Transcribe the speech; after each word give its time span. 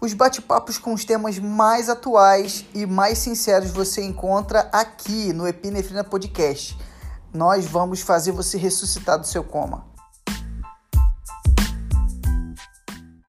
Os 0.00 0.12
bate-papos 0.12 0.78
com 0.78 0.94
os 0.94 1.04
temas 1.04 1.40
mais 1.40 1.88
atuais 1.88 2.64
e 2.72 2.86
mais 2.86 3.18
sinceros 3.18 3.72
você 3.72 4.00
encontra 4.00 4.68
aqui 4.72 5.32
no 5.32 5.46
Epinefrina 5.46 6.04
Podcast. 6.04 6.78
Nós 7.34 7.66
vamos 7.66 8.00
fazer 8.00 8.30
você 8.30 8.56
ressuscitar 8.56 9.18
do 9.18 9.26
seu 9.26 9.42
coma. 9.42 9.97